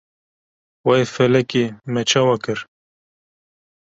Wey 0.87 1.03
felekê 1.13 1.65
me 1.93 2.01
çawa 2.09 2.37
kir? 2.43 2.59